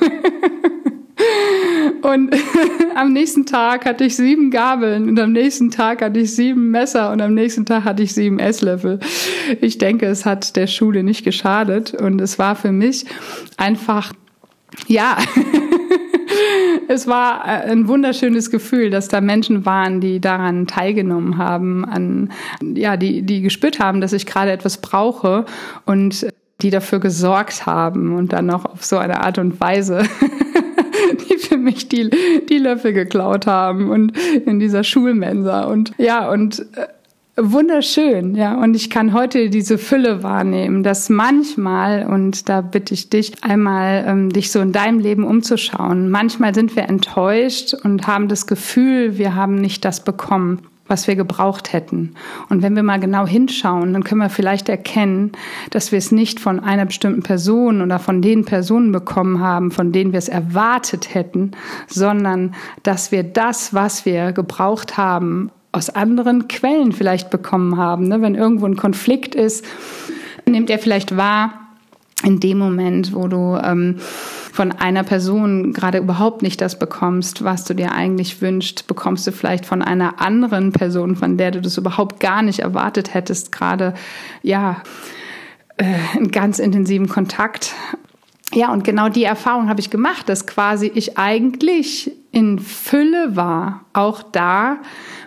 [2.03, 2.35] Und
[2.95, 7.13] am nächsten Tag hatte ich sieben Gabeln und am nächsten Tag hatte ich sieben Messer
[7.13, 9.01] und am nächsten Tag hatte ich sieben Esslöffel.
[9.61, 13.05] Ich denke, es hat der Schule nicht geschadet und es war für mich
[13.57, 14.13] einfach,
[14.87, 15.19] ja,
[16.91, 22.33] es war äh, ein wunderschönes Gefühl, dass da Menschen waren, die daran teilgenommen haben, an,
[22.75, 25.45] ja, die, die gespürt haben, dass ich gerade etwas brauche
[25.87, 26.27] und
[26.63, 30.03] die dafür gesorgt haben und dann noch auf so eine Art und Weise,
[31.31, 32.11] die für mich die,
[32.49, 35.65] die Löffel geklaut haben und in dieser Schulmensa.
[35.65, 36.89] Und ja, und äh,
[37.43, 38.55] wunderschön, ja.
[38.55, 44.05] Und ich kann heute diese Fülle wahrnehmen, dass manchmal, und da bitte ich dich einmal,
[44.07, 46.11] ähm, dich so in deinem Leben umzuschauen.
[46.11, 51.15] Manchmal sind wir enttäuscht und haben das Gefühl, wir haben nicht das bekommen was wir
[51.15, 52.17] gebraucht hätten.
[52.49, 55.31] Und wenn wir mal genau hinschauen, dann können wir vielleicht erkennen,
[55.71, 59.93] dass wir es nicht von einer bestimmten Person oder von den Personen bekommen haben, von
[59.93, 61.53] denen wir es erwartet hätten,
[61.87, 68.09] sondern dass wir das, was wir gebraucht haben, aus anderen Quellen vielleicht bekommen haben.
[68.09, 68.21] Ne?
[68.23, 69.65] Wenn irgendwo ein Konflikt ist,
[70.47, 71.61] nimmt er vielleicht wahr,
[72.23, 73.97] in dem Moment, wo du ähm,
[74.53, 79.33] von einer Person gerade überhaupt nicht das bekommst, was du dir eigentlich wünschst, bekommst du
[79.33, 83.95] vielleicht von einer anderen Person, von der du das überhaupt gar nicht erwartet hättest, gerade
[84.43, 84.83] ja
[85.79, 87.73] äh, einen ganz intensiven Kontakt.
[88.53, 93.85] Ja, und genau die Erfahrung habe ich gemacht, dass quasi ich eigentlich in Fülle war,
[93.93, 94.79] auch da,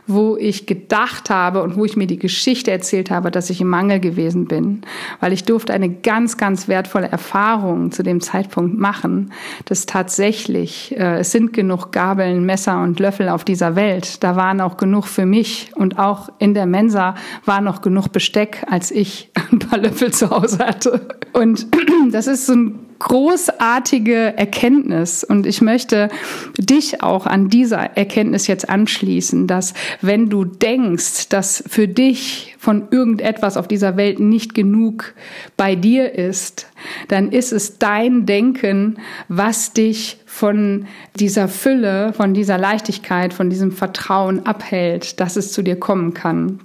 [0.08, 3.68] wo ich gedacht habe und wo ich mir die Geschichte erzählt habe, dass ich im
[3.68, 4.82] Mangel gewesen bin.
[5.20, 9.34] Weil ich durfte eine ganz, ganz wertvolle Erfahrung zu dem Zeitpunkt machen,
[9.66, 14.24] dass tatsächlich, äh, es sind genug Gabeln, Messer und Löffel auf dieser Welt.
[14.24, 18.66] Da waren auch genug für mich und auch in der Mensa war noch genug Besteck,
[18.70, 21.08] als ich ein paar Löffel zu Hause hatte.
[21.34, 21.68] Und
[22.12, 26.10] das ist so ein großartige Erkenntnis und ich möchte
[26.58, 32.88] dich auch an dieser Erkenntnis jetzt anschließen, dass wenn du denkst, dass für dich von
[32.92, 35.14] irgendetwas auf dieser Welt nicht genug
[35.58, 36.68] bei dir ist,
[37.08, 43.72] dann ist es dein Denken, was dich von dieser Fülle, von dieser Leichtigkeit, von diesem
[43.72, 46.60] Vertrauen abhält, dass es zu dir kommen kann.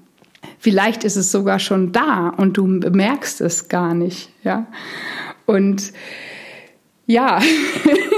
[0.59, 4.67] Vielleicht ist es sogar schon da und du bemerkst es gar nicht, ja.
[5.49, 5.95] Und
[7.07, 7.41] ja,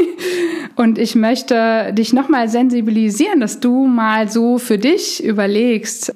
[0.76, 6.12] und ich möchte dich nochmal sensibilisieren, dass du mal so für dich überlegst,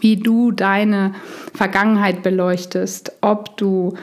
[0.00, 1.14] wie du deine
[1.52, 3.94] Vergangenheit beleuchtest, ob du,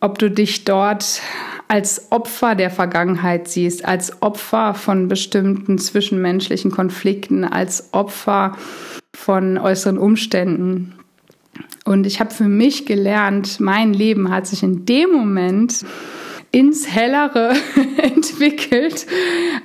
[0.00, 1.20] ob du dich dort
[1.68, 8.56] als Opfer der Vergangenheit siehst, als Opfer von bestimmten zwischenmenschlichen Konflikten, als Opfer
[9.14, 10.94] von äußeren Umständen.
[11.84, 15.84] Und ich habe für mich gelernt, mein Leben hat sich in dem Moment
[16.52, 17.54] ins Hellere
[17.96, 19.06] entwickelt,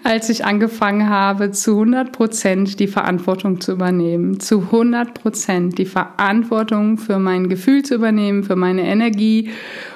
[0.03, 5.85] als ich angefangen habe, zu 100 Prozent die Verantwortung zu übernehmen, zu 100 Prozent die
[5.85, 9.49] Verantwortung für mein Gefühl zu übernehmen, für meine Energie,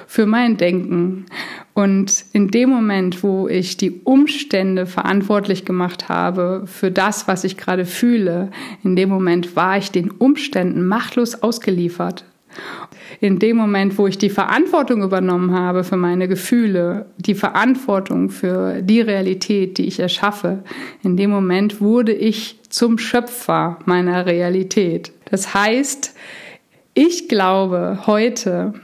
[0.06, 1.24] für mein Denken.
[1.72, 7.56] Und in dem Moment, wo ich die Umstände verantwortlich gemacht habe für das, was ich
[7.56, 8.50] gerade fühle,
[8.84, 12.26] in dem Moment war ich den Umständen machtlos ausgeliefert
[13.20, 18.82] in dem Moment, wo ich die Verantwortung übernommen habe für meine Gefühle, die Verantwortung für
[18.82, 20.64] die Realität, die ich erschaffe,
[21.02, 25.12] in dem Moment wurde ich zum Schöpfer meiner Realität.
[25.30, 26.14] Das heißt,
[26.94, 28.74] ich glaube heute,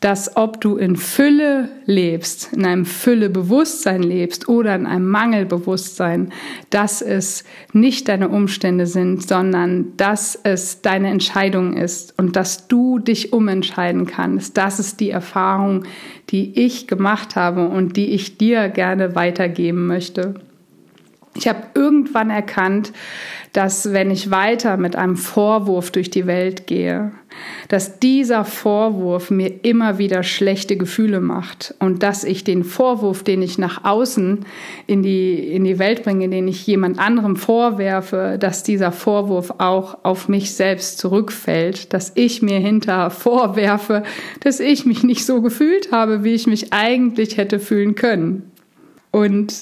[0.00, 6.32] dass ob du in Fülle lebst, in einem Füllebewusstsein lebst oder in einem Mangelbewusstsein,
[6.70, 12.98] dass es nicht deine Umstände sind, sondern dass es deine Entscheidung ist und dass du
[12.98, 14.56] dich umentscheiden kannst.
[14.56, 15.84] Das ist die Erfahrung,
[16.30, 20.34] die ich gemacht habe und die ich dir gerne weitergeben möchte.
[21.38, 22.92] Ich habe irgendwann erkannt,
[23.52, 27.12] dass wenn ich weiter mit einem Vorwurf durch die Welt gehe,
[27.68, 33.40] dass dieser Vorwurf mir immer wieder schlechte Gefühle macht und dass ich den Vorwurf, den
[33.42, 34.46] ich nach außen
[34.88, 39.98] in die, in die Welt bringe, den ich jemand anderem vorwerfe, dass dieser Vorwurf auch
[40.02, 44.02] auf mich selbst zurückfällt, dass ich mir hinter vorwerfe,
[44.40, 48.50] dass ich mich nicht so gefühlt habe, wie ich mich eigentlich hätte fühlen können.
[49.12, 49.54] Und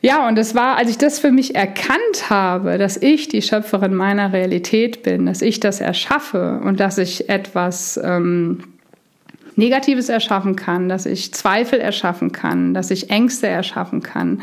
[0.00, 3.94] ja, und es war, als ich das für mich erkannt habe, dass ich die Schöpferin
[3.94, 8.62] meiner Realität bin, dass ich das erschaffe und dass ich etwas ähm,
[9.58, 14.40] Negatives erschaffen kann, dass ich Zweifel erschaffen kann, dass ich Ängste erschaffen kann,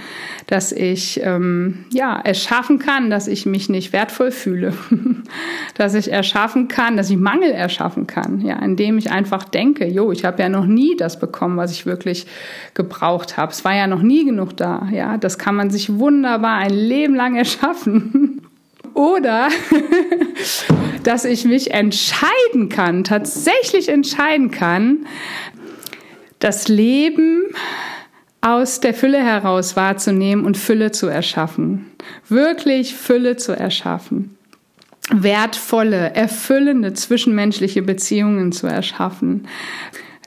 [0.48, 4.74] dass ich ähm, ja erschaffen kann, dass ich mich nicht wertvoll fühle,
[5.76, 10.12] dass ich erschaffen kann, dass ich Mangel erschaffen kann, ja, indem ich einfach denke, jo,
[10.12, 12.28] ich habe ja noch nie das bekommen, was ich wirklich
[12.74, 13.54] gebraucht habe.
[13.54, 17.16] Es war ja noch nie genug da, ja, das kann man sich wunderbar ein Leben
[17.16, 18.42] lang erschaffen.
[18.96, 19.50] Oder
[21.04, 25.06] dass ich mich entscheiden kann, tatsächlich entscheiden kann,
[26.40, 27.44] das Leben
[28.42, 31.92] aus der Fülle heraus wahrzunehmen und Fülle zu erschaffen.
[32.30, 34.38] Wirklich Fülle zu erschaffen.
[35.12, 39.48] Wertvolle, erfüllende zwischenmenschliche Beziehungen zu erschaffen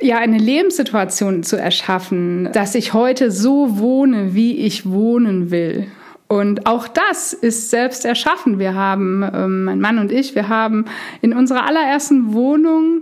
[0.01, 5.89] ja, eine Lebenssituation zu erschaffen, dass ich heute so wohne, wie ich wohnen will.
[6.29, 8.59] Und auch das ist selbst erschaffen.
[8.59, 10.85] Wir haben, ähm, mein Mann und ich, wir haben
[11.23, 13.01] in unserer allerersten Wohnung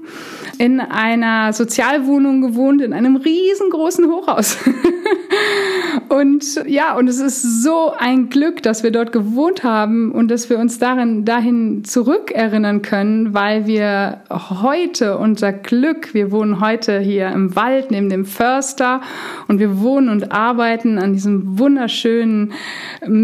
[0.59, 4.59] in einer Sozialwohnung gewohnt, in einem riesengroßen Hochhaus.
[6.09, 10.49] und ja, und es ist so ein Glück, dass wir dort gewohnt haben und dass
[10.49, 17.29] wir uns darin, dahin zurückerinnern können, weil wir heute unser Glück, wir wohnen heute hier
[17.31, 19.01] im Wald neben dem Förster
[19.49, 22.53] und wir wohnen und arbeiten an diesem wunderschönen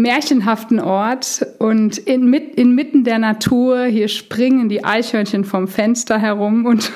[0.01, 6.65] märchenhaften Ort und in, mit, inmitten der Natur, hier springen die Eichhörnchen vom Fenster herum
[6.65, 6.91] und,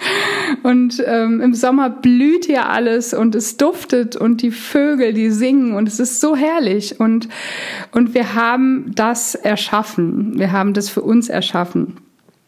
[0.62, 5.74] und ähm, im Sommer blüht hier alles und es duftet und die Vögel, die singen
[5.74, 7.28] und es ist so herrlich und,
[7.92, 11.96] und wir haben das erschaffen, wir haben das für uns erschaffen.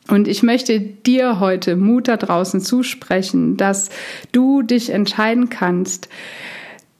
[0.08, 3.90] Und ich möchte dir heute Mut da draußen zusprechen, dass
[4.32, 6.08] du dich entscheiden kannst,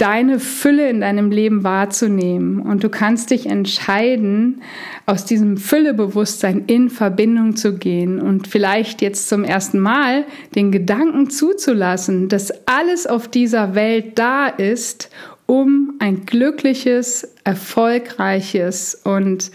[0.01, 2.61] deine Fülle in deinem Leben wahrzunehmen.
[2.61, 4.63] Und du kannst dich entscheiden,
[5.05, 11.29] aus diesem Füllebewusstsein in Verbindung zu gehen und vielleicht jetzt zum ersten Mal den Gedanken
[11.29, 15.11] zuzulassen, dass alles auf dieser Welt da ist,
[15.45, 19.51] um ein glückliches, erfolgreiches und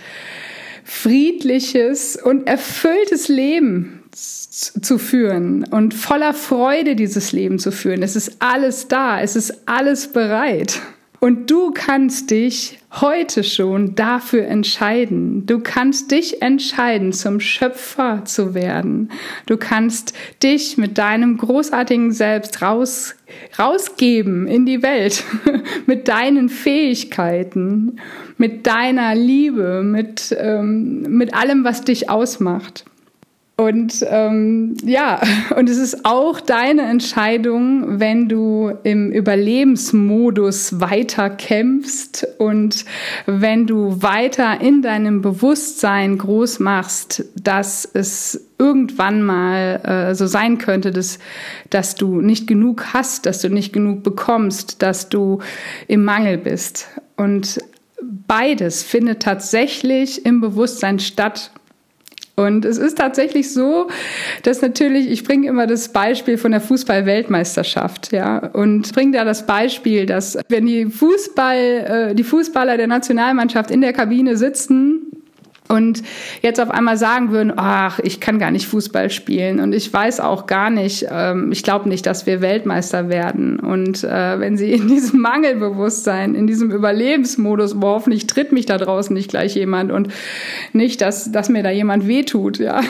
[0.84, 8.02] friedliches und erfülltes Leben zu führen und voller Freude dieses Leben zu führen.
[8.02, 10.82] Es ist alles da, es ist alles bereit.
[11.20, 15.46] Und du kannst dich heute schon dafür entscheiden.
[15.46, 19.10] Du kannst dich entscheiden, zum Schöpfer zu werden.
[19.48, 23.16] Du kannst dich mit deinem großartigen Selbst raus,
[23.58, 25.24] rausgeben in die Welt,
[25.88, 28.00] mit deinen Fähigkeiten,
[28.38, 32.86] mit deiner Liebe, mit, ähm, mit allem, was dich ausmacht.
[33.58, 35.22] Und ähm, ja,
[35.56, 42.84] und es ist auch deine Entscheidung, wenn du im Überlebensmodus weiter kämpfst und
[43.26, 50.58] wenn du weiter in deinem Bewusstsein groß machst, dass es irgendwann mal äh, so sein
[50.58, 51.20] könnte, dass,
[51.70, 55.40] dass du nicht genug hast, dass du nicht genug bekommst, dass du
[55.88, 56.88] im Mangel bist.
[57.16, 57.60] Und
[58.02, 61.52] beides findet tatsächlich im Bewusstsein statt.
[62.36, 63.88] Und es ist tatsächlich so,
[64.44, 69.46] dass natürlich, ich bringe immer das Beispiel von der Fußball-Weltmeisterschaft, ja, und bringe da das
[69.46, 71.58] Beispiel, dass wenn die Fußball,
[72.12, 75.12] äh, die Fußballer der Nationalmannschaft in der Kabine sitzen
[75.68, 76.04] und
[76.44, 80.20] jetzt auf einmal sagen würden, ach, ich kann gar nicht Fußball spielen und ich weiß
[80.20, 83.60] auch gar nicht, ähm, ich glaube nicht, dass wir Weltmeister werden.
[83.60, 88.78] Und äh, wenn sie in diesem Mangelbewusstsein, in diesem Überlebensmodus, wo hoffentlich tritt mich da
[88.78, 90.10] draußen nicht gleich jemand und
[90.72, 92.82] nicht, dass, dass mir da jemand wehtut, ja.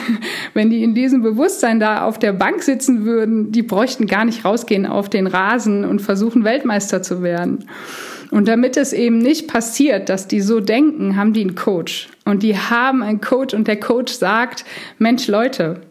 [0.54, 4.44] Wenn die in diesem Bewusstsein da auf der Bank sitzen würden, die bräuchten gar nicht
[4.44, 7.66] rausgehen auf den Rasen und versuchen Weltmeister zu werden.
[8.32, 12.10] Und damit es eben nicht passiert, dass die so denken, haben die einen Coach.
[12.26, 14.66] Und die haben einen Coach und der Coach sagt,
[14.98, 15.82] Mensch Leute,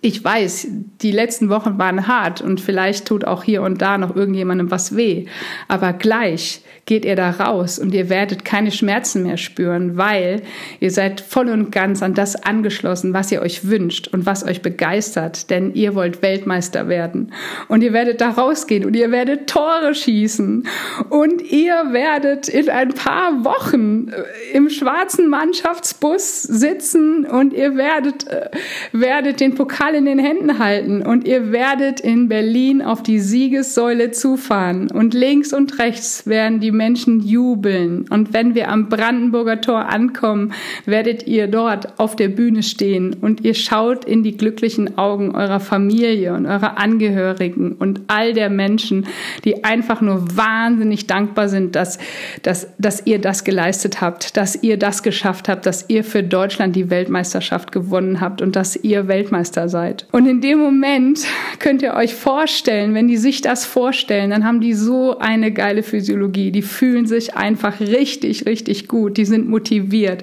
[0.00, 0.68] Ich weiß,
[1.02, 4.94] die letzten Wochen waren hart und vielleicht tut auch hier und da noch irgendjemandem was
[4.94, 5.26] weh.
[5.66, 10.40] Aber gleich geht ihr da raus und ihr werdet keine Schmerzen mehr spüren, weil
[10.80, 14.62] ihr seid voll und ganz an das angeschlossen, was ihr euch wünscht und was euch
[14.62, 17.34] begeistert, denn ihr wollt Weltmeister werden.
[17.68, 20.66] Und ihr werdet da rausgehen und ihr werdet Tore schießen
[21.10, 28.26] und ihr werdet in ein paar Wochen äh, im schwarzen Mannschaftsbus sitzen und ihr werdet,
[28.28, 28.48] äh,
[28.92, 34.10] werdet den Pokal in den Händen halten und ihr werdet in Berlin auf die Siegessäule
[34.10, 38.06] zufahren und links und rechts werden die Menschen jubeln.
[38.08, 40.54] Und wenn wir am Brandenburger Tor ankommen,
[40.86, 45.60] werdet ihr dort auf der Bühne stehen und ihr schaut in die glücklichen Augen eurer
[45.60, 49.06] Familie und eurer Angehörigen und all der Menschen,
[49.44, 51.98] die einfach nur wahnsinnig dankbar sind, dass,
[52.42, 56.76] dass, dass ihr das geleistet habt, dass ihr das geschafft habt, dass ihr für Deutschland
[56.76, 60.06] die Weltmeisterschaft gewonnen habt und dass ihr Weltmeister seid.
[60.12, 61.20] Und in dem Moment
[61.58, 65.82] könnt ihr euch vorstellen, wenn die sich das vorstellen, dann haben die so eine geile
[65.82, 66.52] Physiologie.
[66.52, 69.16] Die fühlen sich einfach richtig, richtig gut.
[69.16, 70.22] Die sind motiviert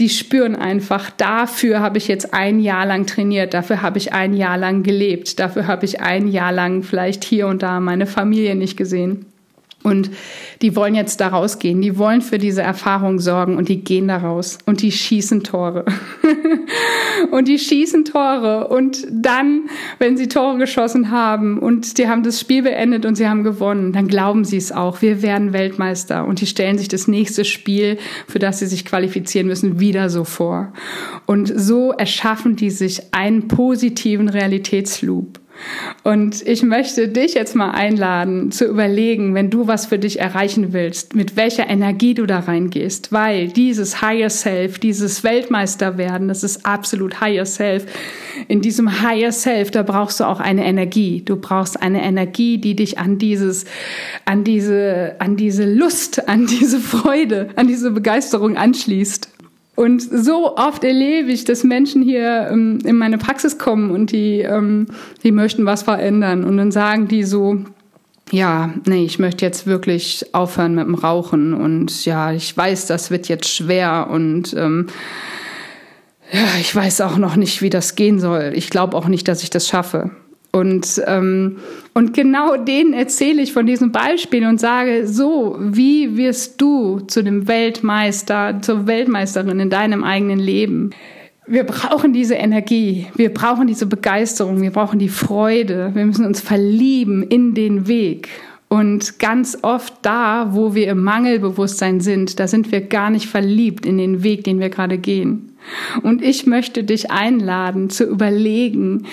[0.00, 4.32] die spüren einfach, dafür habe ich jetzt ein Jahr lang trainiert, dafür habe ich ein
[4.32, 8.54] Jahr lang gelebt, dafür habe ich ein Jahr lang vielleicht hier und da meine Familie
[8.56, 9.26] nicht gesehen.
[9.82, 10.10] Und
[10.60, 14.18] die wollen jetzt da rausgehen, die wollen für diese Erfahrung sorgen und die gehen da
[14.18, 15.86] raus und die schießen Tore.
[17.30, 22.40] und die schießen Tore und dann, wenn sie Tore geschossen haben und die haben das
[22.40, 25.00] Spiel beendet und sie haben gewonnen, dann glauben sie es auch.
[25.00, 27.96] Wir werden Weltmeister und die stellen sich das nächste Spiel,
[28.28, 30.74] für das sie sich qualifizieren müssen, wieder so vor.
[31.24, 35.40] Und so erschaffen die sich einen positiven Realitätsloop.
[36.02, 40.72] Und ich möchte dich jetzt mal einladen, zu überlegen, wenn du was für dich erreichen
[40.72, 46.42] willst, mit welcher Energie du da reingehst, weil dieses Higher Self, dieses Weltmeister werden, das
[46.42, 47.86] ist absolut Higher Self.
[48.48, 51.22] In diesem Higher Self, da brauchst du auch eine Energie.
[51.24, 53.66] Du brauchst eine Energie, die dich an dieses,
[54.24, 59.28] an diese, an diese Lust, an diese Freude, an diese Begeisterung anschließt.
[59.80, 64.40] Und so oft erlebe ich, dass Menschen hier ähm, in meine Praxis kommen und die,
[64.40, 64.88] ähm,
[65.22, 66.44] die möchten was verändern.
[66.44, 67.64] Und dann sagen die so,
[68.30, 71.54] ja, nee, ich möchte jetzt wirklich aufhören mit dem Rauchen.
[71.54, 74.88] Und ja, ich weiß, das wird jetzt schwer und ähm,
[76.30, 78.52] ja, ich weiß auch noch nicht, wie das gehen soll.
[78.54, 80.10] Ich glaube auch nicht, dass ich das schaffe.
[80.52, 81.58] Und, ähm,
[81.94, 87.22] und genau denen erzähle ich von diesem Beispiel und sage, so, wie wirst du zu
[87.22, 90.90] dem Weltmeister, zur Weltmeisterin in deinem eigenen Leben?
[91.46, 96.40] Wir brauchen diese Energie, wir brauchen diese Begeisterung, wir brauchen die Freude, wir müssen uns
[96.40, 98.28] verlieben in den Weg.
[98.68, 103.84] Und ganz oft da, wo wir im Mangelbewusstsein sind, da sind wir gar nicht verliebt
[103.84, 105.56] in den Weg, den wir gerade gehen.
[106.04, 109.06] Und ich möchte dich einladen zu überlegen,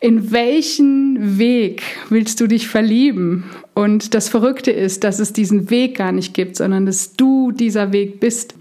[0.00, 3.44] in welchen Weg willst du dich verlieben?
[3.74, 7.92] Und das Verrückte ist, dass es diesen Weg gar nicht gibt, sondern dass du dieser
[7.92, 8.54] Weg bist.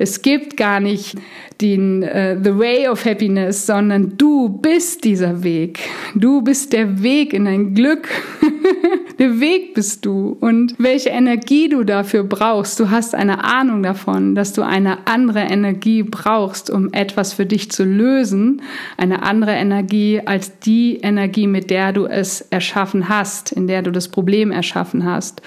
[0.00, 1.14] Es gibt gar nicht
[1.60, 5.80] den uh, The Way of Happiness, sondern du bist dieser Weg.
[6.14, 8.08] Du bist der Weg in ein Glück.
[9.18, 10.38] der Weg bist du.
[10.40, 15.40] Und welche Energie du dafür brauchst, du hast eine Ahnung davon, dass du eine andere
[15.40, 18.62] Energie brauchst, um etwas für dich zu lösen.
[18.96, 23.90] Eine andere Energie als die Energie, mit der du es erschaffen hast, in der du
[23.92, 25.42] das Problem erschaffen hast.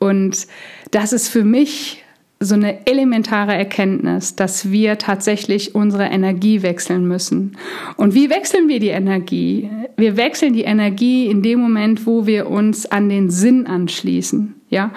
[0.00, 0.48] Und
[0.90, 2.01] das ist für mich
[2.44, 7.56] so eine elementare Erkenntnis, dass wir tatsächlich unsere Energie wechseln müssen.
[7.96, 9.70] Und wie wechseln wir die Energie?
[9.96, 14.54] Wir wechseln die Energie in dem Moment, wo wir uns an den Sinn anschließen.
[14.68, 14.90] Ja,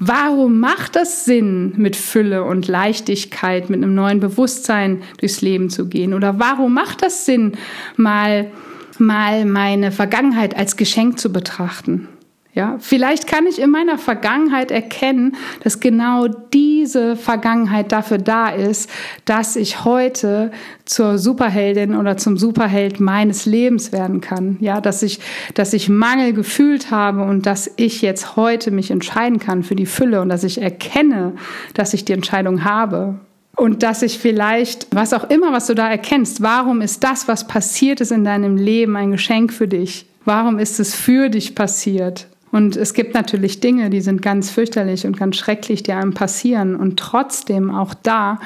[0.00, 5.88] warum macht das Sinn, mit Fülle und Leichtigkeit, mit einem neuen Bewusstsein durchs Leben zu
[5.88, 6.14] gehen?
[6.14, 7.52] Oder warum macht das Sinn,
[7.96, 8.50] mal,
[8.98, 12.08] mal meine Vergangenheit als Geschenk zu betrachten?
[12.52, 18.90] Ja, vielleicht kann ich in meiner Vergangenheit erkennen, dass genau diese Vergangenheit dafür da ist,
[19.24, 20.50] dass ich heute
[20.84, 24.56] zur Superheldin oder zum Superheld meines Lebens werden kann.
[24.60, 25.20] Ja, dass ich,
[25.54, 29.86] dass ich Mangel gefühlt habe und dass ich jetzt heute mich entscheiden kann für die
[29.86, 31.34] Fülle und dass ich erkenne,
[31.74, 33.14] dass ich die Entscheidung habe.
[33.54, 37.46] Und dass ich vielleicht, was auch immer, was du da erkennst, warum ist das, was
[37.46, 40.06] passiert ist in deinem Leben, ein Geschenk für dich?
[40.24, 42.26] Warum ist es für dich passiert?
[42.52, 46.74] Und es gibt natürlich Dinge, die sind ganz fürchterlich und ganz schrecklich, die einem passieren.
[46.74, 48.40] Und trotzdem, auch da,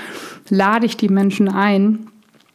[0.50, 2.06] lade ich die Menschen ein,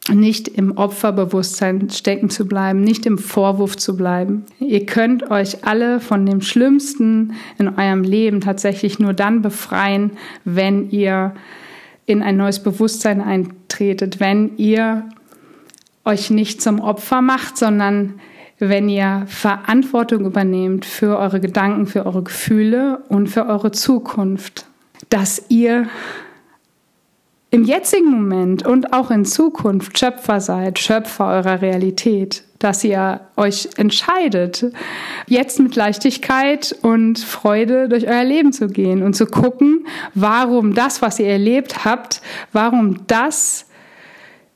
[0.08, 4.44] nicht im Opferbewusstsein stecken zu bleiben, nicht im Vorwurf zu bleiben.
[4.58, 10.12] Ihr könnt euch alle von dem Schlimmsten in eurem Leben tatsächlich nur dann befreien,
[10.44, 11.34] wenn ihr
[12.06, 15.08] in ein neues Bewusstsein eintretet, wenn ihr
[16.04, 18.14] euch nicht zum Opfer macht, sondern
[18.60, 24.66] wenn ihr Verantwortung übernehmt für eure Gedanken, für eure Gefühle und für eure Zukunft,
[25.08, 25.88] dass ihr
[27.50, 33.70] im jetzigen Moment und auch in Zukunft Schöpfer seid, Schöpfer eurer Realität, dass ihr euch
[33.76, 34.66] entscheidet,
[35.26, 41.02] jetzt mit Leichtigkeit und Freude durch euer Leben zu gehen und zu gucken, warum das,
[41.02, 42.20] was ihr erlebt habt,
[42.52, 43.66] warum das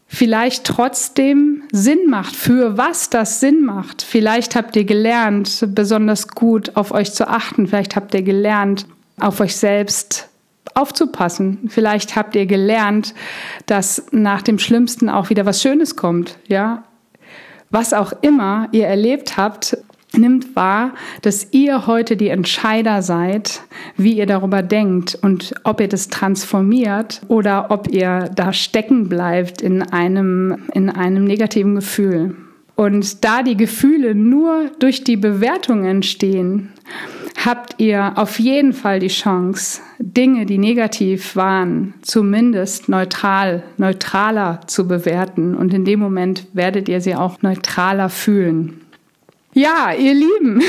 [0.06, 4.02] vielleicht trotzdem Sinn macht, für was das Sinn macht.
[4.02, 7.66] Vielleicht habt ihr gelernt, besonders gut auf euch zu achten.
[7.66, 8.86] Vielleicht habt ihr gelernt,
[9.18, 10.28] auf euch selbst
[10.74, 11.68] aufzupassen.
[11.68, 13.14] Vielleicht habt ihr gelernt,
[13.66, 16.38] dass nach dem Schlimmsten auch wieder was Schönes kommt.
[16.48, 16.84] Ja,
[17.70, 19.76] was auch immer ihr erlebt habt,
[20.16, 20.92] nimmt wahr,
[21.22, 23.62] dass ihr heute die Entscheider seid,
[23.96, 29.62] wie ihr darüber denkt und ob ihr das transformiert oder ob ihr da stecken bleibt
[29.62, 32.36] in einem, in einem negativen Gefühl.
[32.76, 36.72] Und da die Gefühle nur durch die Bewertung entstehen,
[37.44, 44.88] habt ihr auf jeden Fall die Chance, Dinge, die negativ waren, zumindest neutral, neutraler zu
[44.88, 45.54] bewerten.
[45.54, 48.80] Und in dem Moment werdet ihr sie auch neutraler fühlen.
[49.56, 50.60] Ja, ihr Lieben,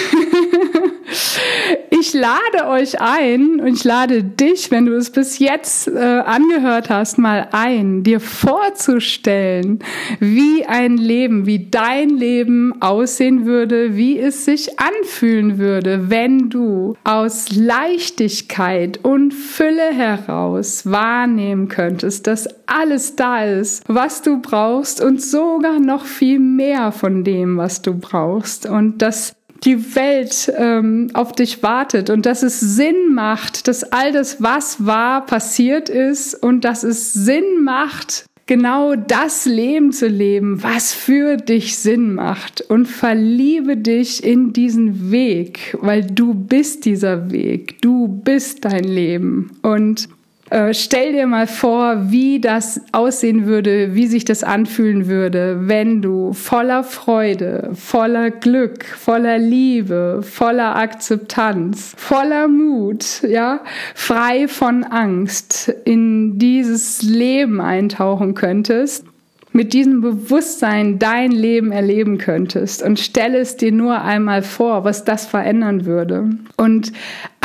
[1.89, 6.91] ich lade euch ein und ich lade dich, wenn du es bis jetzt äh, angehört
[6.91, 9.79] hast, mal ein, dir vorzustellen,
[10.19, 16.95] wie ein Leben, wie dein Leben aussehen würde, wie es sich anfühlen würde, wenn du
[17.03, 25.21] aus Leichtigkeit und Fülle heraus wahrnehmen könntest, dass alles da ist, was du brauchst und
[25.21, 28.65] sogar noch viel mehr von dem, was du brauchst.
[28.65, 34.11] Und dass die Welt ähm, auf dich wartet und dass es Sinn macht, dass all
[34.11, 40.61] das, was war, passiert ist und dass es Sinn macht, genau das Leben zu leben,
[40.61, 42.61] was für dich Sinn macht.
[42.61, 49.51] Und verliebe dich in diesen Weg, weil du bist dieser Weg, du bist dein Leben.
[49.61, 50.09] Und
[50.51, 56.03] äh, stell dir mal vor, wie das aussehen würde, wie sich das anfühlen würde, wenn
[56.03, 63.61] du voller Freude, voller Glück, voller Liebe, voller Akzeptanz, voller Mut, ja,
[63.95, 69.05] frei von Angst in dieses Leben eintauchen könntest
[69.55, 75.05] mit diesem Bewusstsein dein Leben erleben könntest und stelle es dir nur einmal vor, was
[75.05, 76.29] das verändern würde.
[76.57, 76.91] Und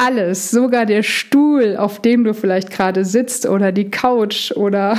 [0.01, 4.97] alles, sogar der Stuhl, auf dem du vielleicht gerade sitzt oder die Couch oder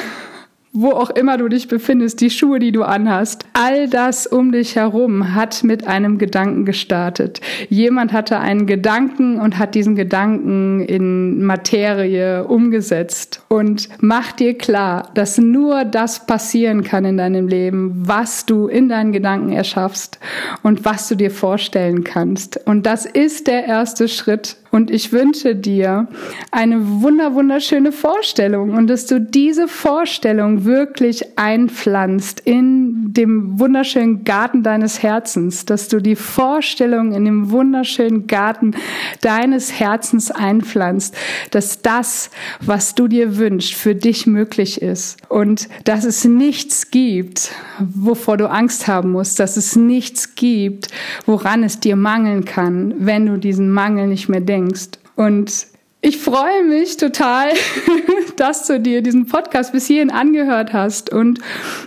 [0.74, 4.76] wo auch immer du dich befindest, die Schuhe, die du anhast, all das um dich
[4.78, 7.42] herum hat mit einem Gedanken gestartet.
[7.68, 13.42] Jemand hatte einen Gedanken und hat diesen Gedanken in Materie umgesetzt.
[13.50, 18.88] Und mach dir klar, dass nur das passieren kann in deinem Leben, was du in
[18.88, 20.20] deinen Gedanken erschaffst
[20.64, 22.66] und was du dir vorstellen kannst.
[22.66, 26.08] Und das ist der erste Schritt und ich wünsche dir
[26.50, 34.64] eine wunder, wunderschöne Vorstellung und dass du diese Vorstellung wirklich einpflanzt in dem wunderschönen Garten
[34.64, 38.74] deines Herzens, dass du die Vorstellung in dem wunderschönen Garten
[39.20, 41.16] deines Herzens einpflanzt,
[41.52, 47.52] dass das, was du dir wünschst, für dich möglich ist und dass es nichts gibt,
[47.80, 50.88] wovor du Angst haben musst, dass es nichts gibt,
[51.26, 55.00] woran es dir mangeln kann, wenn du diesen Mangel nicht mehr denkst denkst.
[55.16, 55.68] Und
[56.02, 57.50] ich freue mich total,
[58.38, 61.40] dass du dir diesen Podcast bis hierhin angehört hast und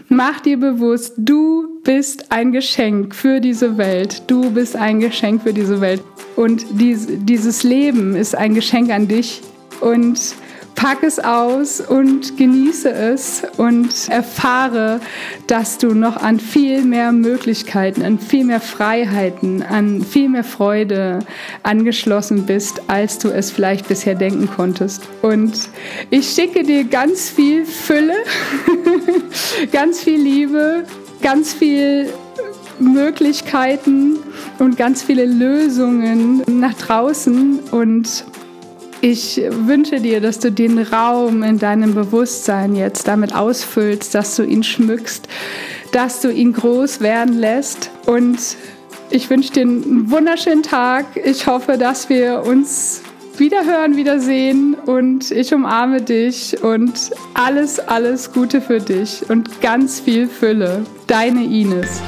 [0.08, 4.22] mach dir bewusst, du bist ein Geschenk für diese Welt.
[4.28, 6.02] Du bist ein Geschenk für diese Welt.
[6.36, 9.42] Und dies, dieses Leben ist ein Geschenk an dich.
[9.80, 10.18] Und
[10.74, 15.00] pack es aus und genieße es und erfahre,
[15.46, 21.20] dass du noch an viel mehr Möglichkeiten, an viel mehr Freiheiten, an viel mehr Freude
[21.62, 25.02] angeschlossen bist, als du es vielleicht bisher denken konntest.
[25.22, 25.68] Und
[26.10, 28.16] ich schicke dir ganz viel Fülle,
[29.72, 30.84] ganz viel Liebe,
[31.22, 32.12] ganz viel
[32.78, 34.18] Möglichkeiten
[34.58, 38.24] und ganz viele Lösungen nach draußen und
[39.04, 44.44] ich wünsche dir, dass du den Raum in deinem Bewusstsein jetzt damit ausfüllst, dass du
[44.44, 45.28] ihn schmückst,
[45.92, 47.90] dass du ihn groß werden lässt.
[48.06, 48.38] Und
[49.10, 51.04] ich wünsche dir einen wunderschönen Tag.
[51.22, 53.02] Ich hoffe, dass wir uns
[53.36, 60.28] wiederhören, wiedersehen und ich umarme dich und alles, alles Gute für dich und ganz viel
[60.28, 60.86] Fülle.
[61.08, 62.00] Deine Ines.